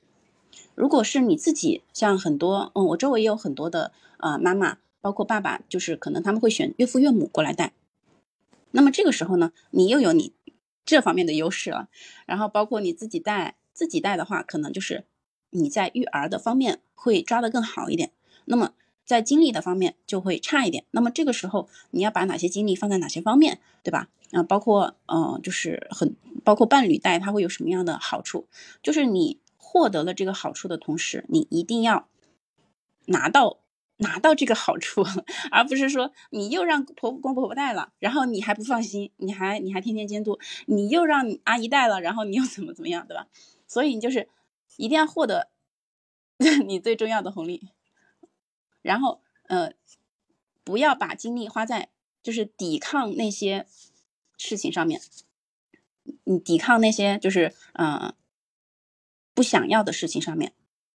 [0.76, 7.74] 如果是你自己，像很多，嗯，我周围也有很多的，呃，妈妈，包括爸爸，就是可能他们会选岳父岳母过来带。
[8.72, 10.32] 那么这个时候呢，你又有你
[10.86, 11.90] 这方面的优势了。
[12.26, 15.04] 然后包括你自己带，自己带的话，可能就是
[15.52, 18.12] 你在育儿的方面会抓得更好一点。
[18.46, 18.74] 那么
[19.06, 20.86] 在精力的方面就会差一点。
[20.92, 24.10] 那么这个时候你要把哪些精力放在哪些方面，对吧？
[24.32, 28.48] 啊，包括，嗯，就是很包括伴侣带，他会有什么样的好处？
[28.82, 29.40] 就是你。
[29.72, 32.08] 获得了这个好处的同时，你一定要
[33.06, 33.60] 拿到
[33.98, 35.06] 拿到这个好处，
[35.52, 43.28] 而不是说你又让婆公婆婆带了，然后你还不放心，你还你还天天监督，你又让阿姨带了，然后你又怎么怎么样，对吧？
[43.68, 44.28] 所以你就是
[44.80, 45.50] 一定要获得
[46.66, 47.70] 你最重要的红利，
[48.82, 49.74] 然后呃，
[50.64, 51.90] 不要把精力花在
[52.24, 53.68] 就是抵抗那些
[54.38, 55.02] 事情上面，
[56.24, 58.14] 你抵抗那些就是嗯。
[59.36, 60.52] 不想要的事情上面，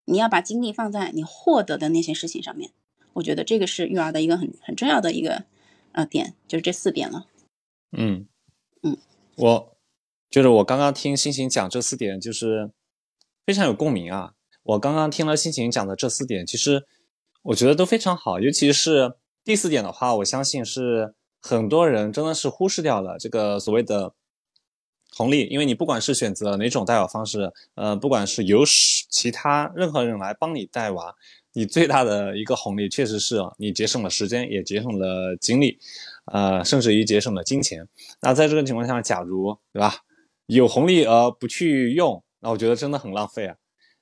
[0.07, 2.73] 你要把精力放在你获得的那些事情上面。
[3.13, 5.45] 我觉得这个是育儿的一个很很重要的一个
[5.93, 7.29] 呃点，就是这四点了。
[7.93, 8.27] 嗯
[8.83, 8.99] 嗯，
[9.37, 9.77] 我
[10.29, 12.73] 就是我刚刚听星星讲这四点，就是
[13.45, 14.35] 非常有共鸣啊。
[14.63, 16.87] 我刚刚听了心情讲的这四点，其实
[17.43, 24.15] 我觉得都非常好，尤其是第四点的话，我相信是很多人真的是忽视掉了这个所谓的。
[25.15, 28.65] 红利，因为你不管是选择哪种带娃方式，呃，不管是由
[29.11, 31.15] 其他任何人来帮你带娃，
[31.53, 35.79] 你最大的一个红利确实是你节省了时间，也节省了精力，
[36.33, 37.87] 呃，甚至于节省了金钱。
[38.23, 39.97] 那在这个情况下，假如对吧，
[40.47, 43.57] 有红利而不去用，那我觉得真的很浪费啊。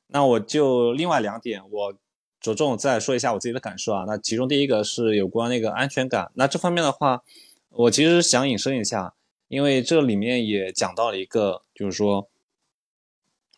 [0.08, 1.94] 那我就另外两点，我
[2.40, 4.04] 着重再说一下我自己的感受啊。
[4.08, 7.22] 那其中第一个是有关那个安全感，那这方面的话，
[7.68, 9.14] 我其实想引申一下。
[9.48, 12.28] 因为这里面也讲到了一个，就是说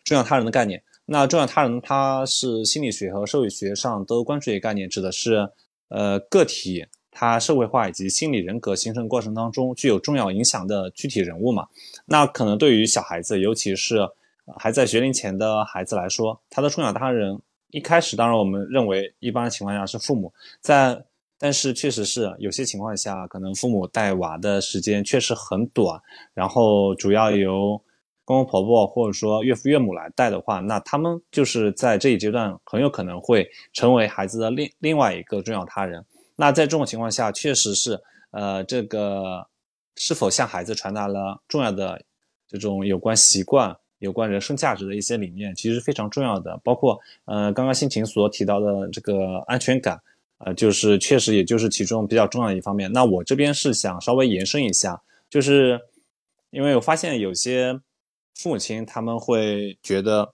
[0.04, 0.82] 重要他人的概念。
[1.04, 5.50] 那重要他人，他是心理学和社会学上都关注一个概念，指的是
[5.88, 11.68] 呃个体他社会化以及心理人格形成过程当中具有重要影响的具体人物嘛。
[12.06, 14.08] 那可能对于小孩子，尤其是
[14.58, 21.04] 还在学龄前的孩子来说，他的重要他人一开始，当然我们认为一般情况下是父母在。
[21.44, 26.00] 但是确实是有些情况下，可能父母带娃的时间确实很短，
[26.34, 27.82] 然后主要由
[28.24, 36.06] 公公婆婆或者说岳父岳母来带的话，那他们就是在这一阶段很有可能会成为孩子的另另外一个重要他人。
[36.36, 38.00] 那在这种情况下，确实是
[38.30, 39.44] 呃，这个
[39.96, 42.00] 是否向孩子传达了重要的
[42.46, 46.60] 这种有关习惯、有关人生价值的一些理念，其实非常重要的。
[46.62, 49.98] 包括呃，刚刚心情所提到的这个安全感。
[50.44, 52.90] 呃，就是确实，也就是其中比较重要的一方面。
[52.90, 55.80] 那我这边是想稍微延伸一下，就是
[56.50, 57.80] 因为我发现有些
[58.34, 60.32] 父母亲他们会觉得，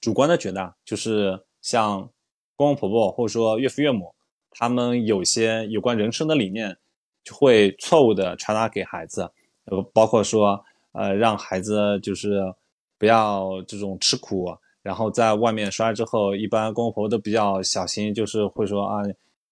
[0.00, 2.08] 主观的觉得，就是像
[2.54, 4.14] 公公婆婆或者说岳父岳母，
[4.52, 6.76] 他们有些有关人生的理念，
[7.24, 9.28] 就会错误的传达给孩子，
[9.64, 12.54] 呃，包括说，呃，让孩子就是
[12.98, 14.56] 不要这种吃苦。
[14.82, 19.02] 然后在外面摔之后，一般公公婆婆都比较小心，就是会说啊，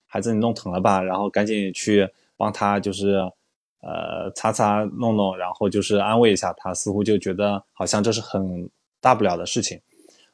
[0.07, 3.17] 孩子你弄疼了吧，然后赶紧去帮他，就是
[3.81, 9.81] 呃擦擦弄弄，然后就是安慰一下他，似乎就觉得好像这是很大不了的事情。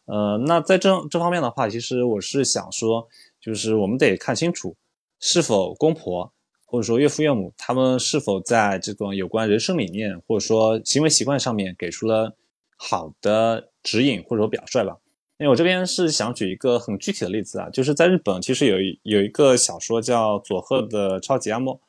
[0.05, 3.09] 呃，那在这这方面的话，其实我是想说，
[3.41, 4.77] 就是我们得看清楚，
[5.19, 6.31] 是否公婆
[6.67, 12.37] 或者说岳父岳母他们是否在这种有关人生理念或者说行为习惯上面给出了
[12.81, 13.69] 好的。
[13.83, 14.99] 指引或者说表率吧，
[15.39, 21.81] 因为我这边是想举一个很具体的例子啊，就是在日本其实有有一个小说叫佐贺的超级阿莫，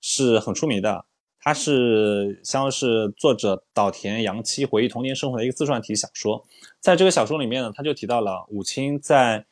[0.00, 1.04] 是很出名的，
[1.38, 6.44] 它是像是作者岛田洋七回忆童年生活的一个自传体小说，
[6.80, 9.46] 在这个小说里面呢，他就提到了母亲在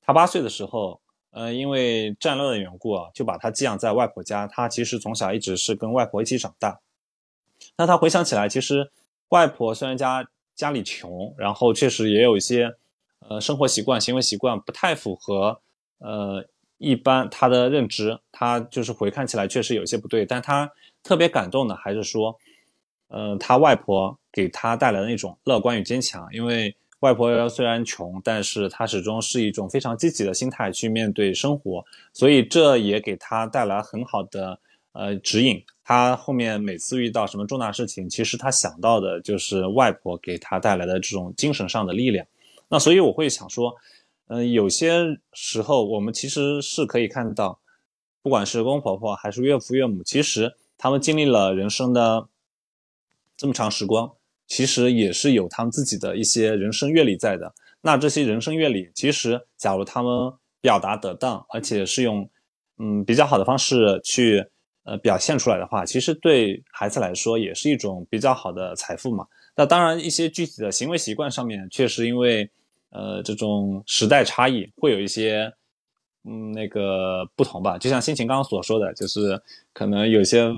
[0.00, 1.00] 他八岁的时候，
[1.32, 6.78] 呃，因为战乱的缘故啊，就把他寄养在外婆家，他其实从小一直是跟外婆一起长大，
[7.76, 8.92] 那他回想起来，其实
[9.30, 10.28] 外婆虽然家。
[10.60, 12.70] 家里穷，然后确实也有一些，
[13.20, 15.58] 呃，生活习惯、行为习惯不太符合，
[16.00, 16.44] 呃，
[16.76, 20.26] 一般他的认知，他就是回看起来确实有些不对。
[20.26, 20.70] 但他
[21.02, 22.38] 特别感动的还是说，
[23.08, 26.28] 呃，他外婆给他带来的那种乐观与坚强。
[26.30, 34.60] 因为外婆虽然穷，但是她始终是一种非常积极的心态去面对生活，所以这也给她带来很好的
[34.92, 35.64] 呃指引。
[35.90, 42.24] 她后面每次遇到什么重大事情，其实她想到的就是外婆给她带来的这种精神上的力量。
[42.68, 43.74] 那所以我会想说，
[44.28, 47.58] 嗯，有些时候我们其实是可以看到，
[48.22, 52.28] 不管是公婆婆还是岳父岳母，其实他们经历了人生的
[53.36, 54.12] 这么长时光。
[54.46, 57.52] 其实也是有他们自己的一些人生阅历在的。
[57.80, 62.30] 那这些人生阅历，其实假如他们表达得当，而且是用
[62.78, 64.46] 嗯比较好的方式去
[64.90, 69.24] 呃表现出来的话，其实对孩子来说也是一种比较好的财富嘛。
[69.54, 72.50] 那当然，一些具体的行为习惯上面，确实因为
[72.90, 75.52] 呃这种时代差异，会有一些
[76.24, 77.78] 嗯那个不同吧。
[77.78, 79.40] 就像心情刚刚所说的，就是
[79.72, 80.52] 可能有些。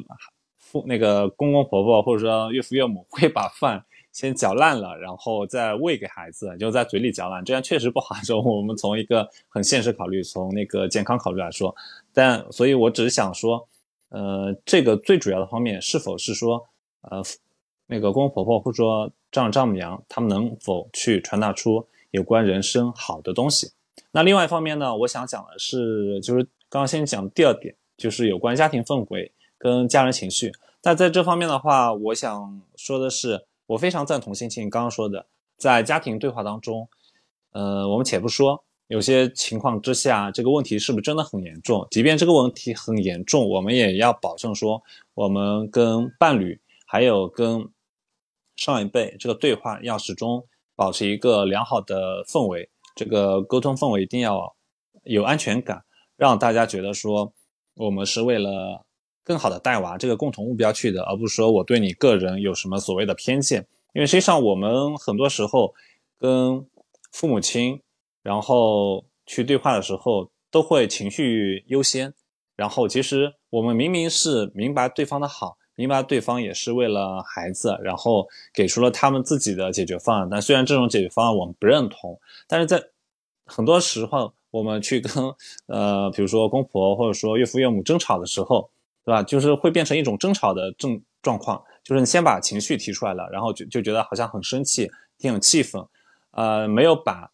[0.59, 8.16] 父那个公公婆婆或者说岳父岳母会把饭先嚼烂了，然后再喂给孩子，就在嘴里嚼烂，这样确实不好。
[8.25, 11.77] 就 我们从一个很现实考虑，从那个健康考虑来说，
[12.14, 13.68] 但所以我只是想说，
[14.12, 16.66] 呃，这个最主要的方面是否是说，
[17.03, 17.22] 呃，
[17.87, 23.72] 那个公公婆婆或者说丈丈母娘他们能否去传达出有关人生好的东西？
[24.12, 29.33] 那另外一方面呢，我想讲的是，就是刚刚先讲第二点，就是有关家庭氛围。
[29.62, 30.51] 跟家人情绪，
[30.83, 36.88] 那在这方面的话，我想说的是，我非常赞同心情刚刚说的，在家庭对话当中，
[37.53, 44.83] 呃，我们且不说有些情况之下，这个问题是不是真的很严重，即便这个问题很严重，我们也要保证说，
[45.14, 47.68] 我们跟伴侣还有跟
[48.57, 50.45] 上一辈这个对话要始终
[50.77, 54.55] 保持一个良好的氛围，这个沟通氛围一定要
[55.05, 55.85] 有安全感，
[56.16, 57.33] 让大家觉得说，
[57.75, 58.85] 我们是为了。
[59.25, 63.64] 更好的带娃这个共同目标去的，而不是说我对你个人有什么所谓的偏见。
[63.95, 65.73] 因为实际上我们很多时候
[66.18, 66.66] 跟
[67.12, 67.81] 父母亲，
[68.23, 72.15] 然后去对话的时候，都会情绪优先。
[72.57, 80.29] 然后其实我们明明是明白对方的好，明白对方也是为了孩子，然后给出了他们自己的解决方案。
[80.31, 82.83] 但虽然这种解决方案我们不认同，但是在
[83.47, 85.13] 很多时候我们去跟
[85.67, 88.71] 呃，比如说公婆或者说岳父岳母争吵的时候。
[89.05, 89.21] 对吧？
[89.21, 95.85] 就是会变成一种争吵的症状况，就是你先把情绪提出来了，然后就就觉得好像很生气，挺有气愤，
[96.31, 97.29] 呃，没有把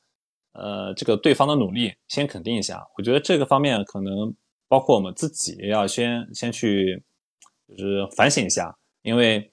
[0.59, 2.87] 呃这个对方的努力先肯定一下。
[2.99, 4.35] 我觉得这个方面可能
[4.69, 7.03] 包括我们自己也要先先去
[7.69, 9.51] 就是反省一下，因为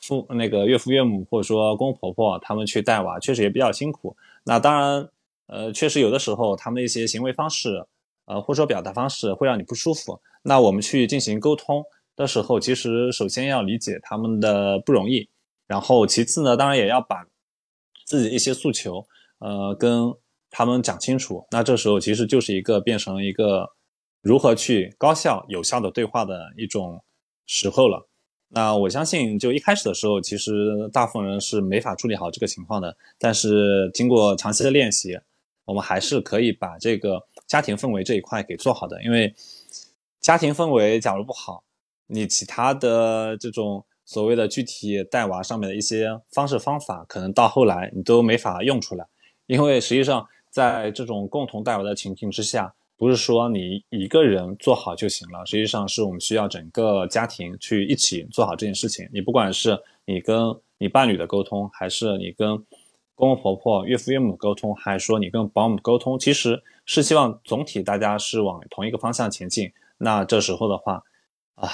[0.00, 4.16] 父那个岳父岳母或者说公公婆婆他们去带娃确实也比较辛苦。
[4.44, 5.08] 那当然，
[5.46, 7.86] 呃，确实有的时候他们的一些行为方式。
[8.26, 11.84] 呃，或者说表达方式会让你不舒服，那我们去进行沟通
[12.14, 15.28] 的时候，其实首先要理解他们的不容易，
[15.66, 17.26] 然后其次呢，当然也要把
[18.04, 19.04] 自己一些诉求，
[19.40, 20.14] 呃，跟
[20.50, 21.46] 他们讲清楚。
[21.50, 23.70] 那这时候其实就是一个变成一个
[24.20, 27.02] 如何去高效有效的对话的一种
[27.46, 28.08] 时候了。
[28.48, 35.16] 那我相信，就一开始的时候，其实大部分人是没法处理好这个情况的，但是经过长期的练习，
[35.64, 37.26] 我们还是可以把这个。
[37.46, 39.34] 家庭氛围这一块给做好的，因为
[40.20, 41.64] 家庭氛围假如不好，
[42.06, 49.04] 你其他的这种所谓的具体带娃上面的一些方式方法，可能到后来你都没法用出来。
[49.46, 59.08] 因为实际上在这种共同带娃的情境之下，不是说你一个人做好就行了，实际上是我们需要整个家庭去一起做好这件事情。
[59.12, 62.56] 你不管是你跟你伴侣的沟通，还是你跟
[63.14, 69.70] 公公婆婆、岳父岳母沟通，还是说你跟保姆沟通，其实是希望总体大家是往同一个方向前进。
[69.98, 71.02] 那这时候的话，
[71.54, 71.68] 啊，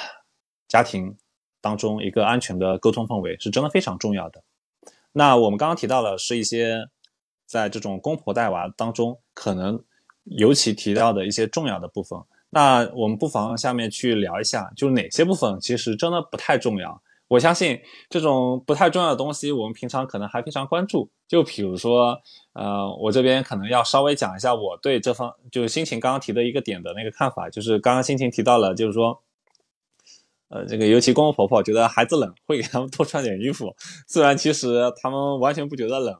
[0.68, 1.16] 家庭
[1.60, 4.42] 当中一个安全的沟通氛围是真的非常重要的。
[5.12, 6.88] 那我们刚刚提到了是一些
[7.46, 9.82] 在这种公婆带娃当中可能
[10.24, 12.18] 尤其提到的一些重要的部分。
[12.50, 17.02] 那我们不妨下面去聊一下，就哪些部分其实真的不太重要。
[17.28, 21.10] 我相信这种不太重要的东西，我们平常可能还非常关注。
[21.26, 22.16] 就比如说，
[22.52, 29.20] 呃，我这边可能要稍微讲一下我对这方，就是心情刚刚提的一个点的那个看法，就是刚刚心情提到了，就是说，
[30.48, 33.74] 呃，这个尤其公公婆婆觉得孩子冷，会给他们多穿点衣服，
[34.06, 36.16] 虽然其实他们完全不觉得冷。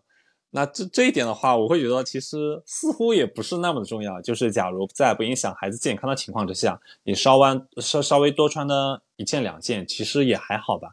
[0.51, 4.20] 那这这一点的话，我会觉得其实似乎也不是那么的重要。
[4.22, 10.88] 就是假如在不影响孩子健康的情况之下，你稍微稍稍微多穿的一件两件，其实也还好吧。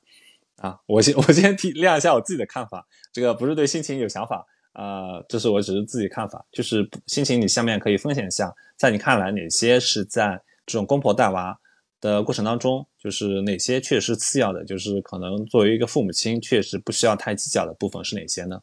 [0.58, 6.45] 啊，我先我先提亮一下我自己的看法，这个不是对心情有想法啊，这是我只是自己看法。
[6.51, 11.58] 就是心情，你下面可以分享一下，在你看来哪些是在这种公婆带娃
[12.01, 18.60] 的过程当中，就是哪些确实次要的，就是可能作为一个父母亲确实不需要太计较的部分是哪些呢？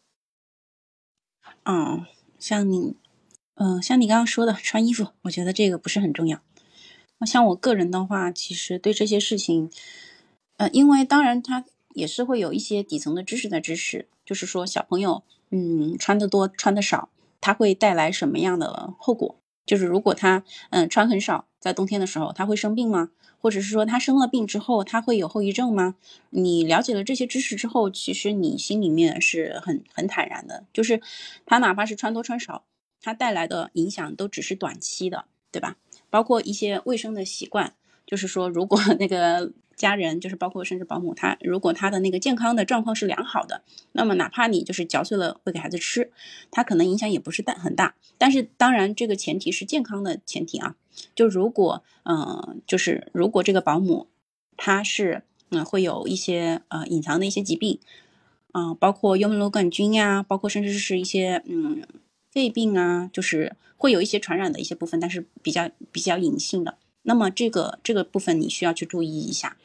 [1.64, 2.04] 嗯，
[2.38, 2.96] 像你，
[3.54, 6.40] 嗯，像你刚刚说的穿衣服，我觉得这个不是很重要。
[7.18, 9.70] 那像我个人的话，其实对这些事情，
[10.56, 17.08] 呃，因为当然他也是会有一些底层的知识在支持，就是说小朋友，嗯，穿的多穿的少，
[17.40, 19.39] 它会带来什么样的后果？
[19.66, 23.11] 就是如果他，嗯，穿很少，在冬天的时候他会生病吗？
[23.42, 25.94] 或者是说他生了病之后他会有后遗症吗？
[26.30, 31.00] 你了解了这些知识之后，其实你心里面是很很坦然的，就是
[31.46, 32.64] 他哪怕是穿多穿少，
[33.00, 35.76] 他带来的影响都只是短期的，对吧？
[36.11, 37.72] 包括一些卫生的习惯，
[38.06, 43.62] 就是说，如果 那个家人，就是包括甚至保姆，他如果他的那个健康的状况是良好的，
[43.93, 46.12] 那么哪怕你就是嚼碎了会给孩子吃，
[46.51, 47.95] 他可能影响也不是大很大。
[48.18, 50.76] 但是当然，这个前提是健康的前提啊。
[51.14, 54.09] 就如果嗯，就是如果这个保姆
[54.59, 57.81] 他是嗯会有一些呃隐藏的一些疾病，
[58.53, 61.83] 嗯，包括幽门螺杆菌呀，包括甚至是一些嗯。
[62.33, 66.78] 肺病啊，就是会有一些传染的一些部分，但是比较比较隐性的。
[67.03, 69.57] 那么这个这个部分你需要去注意一下。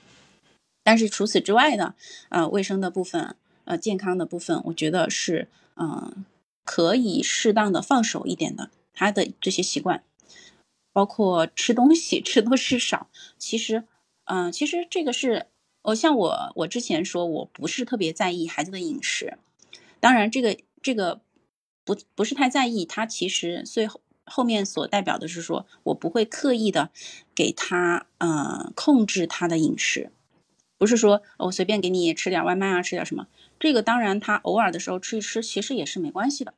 [0.86, 1.96] 但是除此之外的，
[2.30, 6.24] 呃，卫生的部分，呃，健康的部分，我觉得是嗯
[6.64, 8.70] 可以适当的放手一点的。
[8.94, 10.04] 他的这些习惯，
[10.94, 13.84] 包括吃东西 吃多吃少，其实
[14.26, 15.48] 嗯，其实这个是
[15.82, 19.38] 我像我我之前说我不是特别在意孩子的饮食，
[20.00, 21.20] 当然这个这个。
[21.88, 26.90] 不不是太在意，他其实最后后面所代表的是说，我不会刻意的
[27.36, 30.10] 给他呃控制他的饮食，
[30.78, 33.28] 不是说我随便给你吃点外卖啊，吃点什么，
[33.60, 36.54] 这个当然他偶尔的时候吃一吃，其实也是没关系的。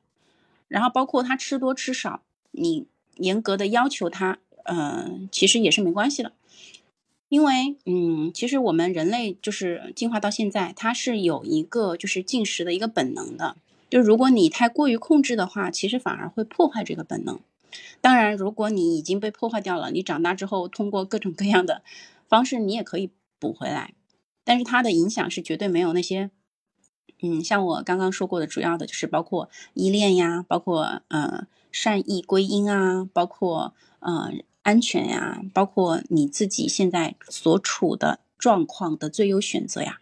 [0.67, 6.33] 然后包括他吃多吃少，你严格的要求他，嗯，其实也是没关系的，
[7.29, 13.55] 因为嗯，其实我们人类就是进化到现在，它是有一个就是进食的一个本能的。
[13.89, 17.39] 就如果你太过于控制的话，其实反而会破坏这个本能。
[18.01, 21.83] 当然，如果你已经被破坏掉了，你长大之后通过各种各样的
[22.27, 23.93] 方式，你也可以补回来。
[24.47, 26.31] 但是它的影响是绝对没有那些，
[27.21, 34.31] 嗯，像我刚刚说过的，主要的就是包括依恋呀，包括呃善意归因啊，包括呃
[34.61, 39.99] 安全呀，包括你自己现在所处的状况的最优选择呀，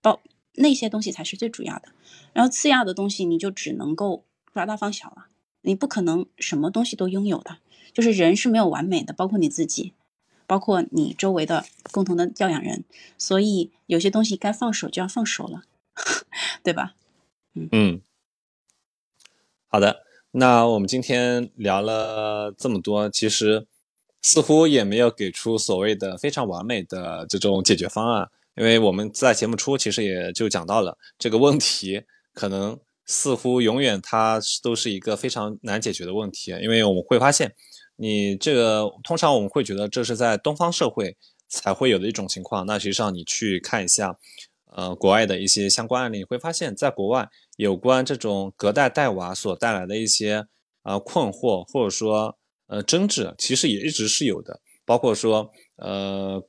[0.00, 0.20] 包
[0.54, 1.88] 那些东西才是最主要的。
[2.32, 4.24] 然后次要的东西你就只能够
[4.54, 5.26] 抓大放小了，
[5.62, 7.58] 你不可能什么东西都拥有的，
[7.92, 9.92] 就是人是没有完美的，包括你自己，
[10.48, 12.84] 包括你周围的共同的教养人，
[13.16, 15.62] 所以有些东西该放手就要放手了，
[16.64, 16.96] 对吧？
[17.54, 18.00] 嗯嗯，
[19.68, 20.00] 好的，
[20.32, 23.66] 那我们今天聊了这么多，其实
[24.22, 32.02] 似乎也没有给出所谓的非常完美的这种解决方案，因为我们在节目初其实也就讲到了这个问题。
[32.34, 37.52] 可能似乎永远它都是一个非常难解决的问题，因为我们会发现，
[38.00, 41.16] 你这个通常我们会觉得这是在东方社会
[41.48, 42.64] 才会有的一种情况。
[42.64, 44.16] 那实际上你去看一下，
[44.66, 50.46] 呃，国外的一些相关案例，会发现在国外有关这种隔代带娃所带来的一些
[50.84, 52.38] 呃困惑或者说
[52.68, 54.60] 呃争执，其实也一直是有的。
[54.84, 56.40] 包括说呃，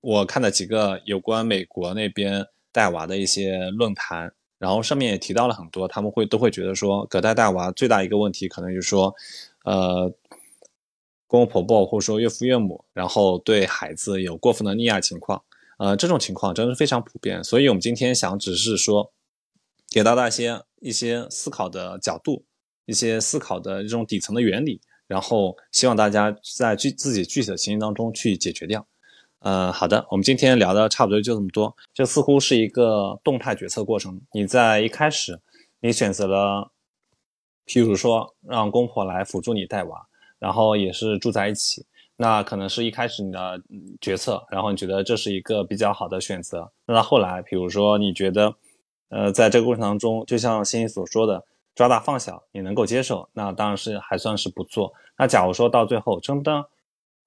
[0.00, 4.32] 我看了几个有关美国那边带娃的一些论坛。
[4.58, 9.14] 然后上面也提到了很多，他们会都会觉得说，隔代带娃最大一个问题，可能就是说，
[9.64, 10.12] 呃，
[11.30, 15.40] 公公婆婆或者说岳父岳母，然后对孩子有过分的溺爱情况，
[15.78, 17.42] 呃，这种情况真的是非常普遍。
[17.44, 19.12] 所以我们今天想只是说，
[19.88, 22.44] 给到大家一些思考的角度，
[22.84, 28.84] 一些思考的这种底层的原理，然后希望大家在具自己具体的情形当中去解决掉。
[29.38, 31.76] 呃，好的，我们今天聊的差不多就这么多。
[31.94, 34.20] 这似乎是一个动态决策过程。
[34.32, 35.40] 你在一开始，
[35.80, 36.72] 你选择了，
[37.66, 40.08] 譬如说让公婆来辅助你带娃，
[40.40, 41.86] 然后也是住在一起，
[42.16, 43.62] 那可能是一开始你的
[44.00, 46.72] 决策，然后你觉得这是一个比较好的选择。
[46.86, 48.52] 那到后来，比如说你觉得，
[49.10, 51.44] 呃，在这个过程当中，就像欣欣所说的，
[51.76, 54.92] 抓大放小，你能够接受，那当然是还算是不错。
[55.16, 56.66] 那假如说到最后真的，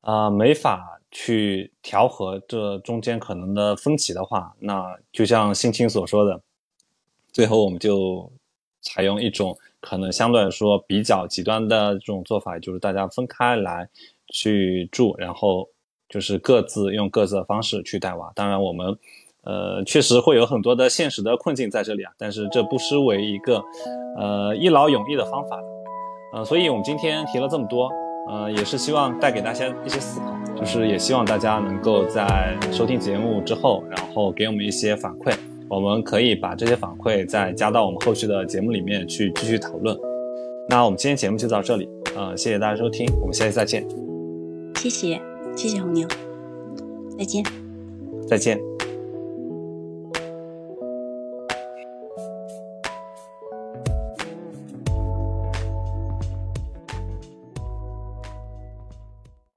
[0.01, 0.99] 啊，没法。
[1.15, 6.41] 去调和这中间可能的分歧的话，那就像心清所说的，
[7.31, 8.31] 最后我们就
[8.81, 9.55] 采用一种
[9.85, 13.89] 可能相对来说比较极端的这种做法，就是大家分开来
[14.33, 15.67] 去住，然后
[16.07, 18.31] 就是各自用各自的方式去带娃。
[18.33, 18.97] 当然，我们
[19.43, 23.61] 呃确实会有很多的现实的困境在这里啊，但是这不失为一个
[24.17, 25.59] 呃一劳永逸的方法。
[26.33, 27.91] 呃，所以我们今天提了这么多，
[28.29, 30.33] 呃，也是希望带给大家一些思考。
[30.55, 35.35] 就是也希望大家能够在收听节目之后，然后给我们一些反馈，
[35.69, 39.97] 我们可以把这些反馈再加到我们后续的节目里面去继续讨论。
[40.69, 43.85] 那我们今天节目就到这里，呃，谢谢大家收听，我们下期再见。
[44.75, 45.19] 谢谢，
[45.55, 46.07] 谢谢红牛，
[47.17, 47.43] 再见。
[48.27, 48.72] 再见。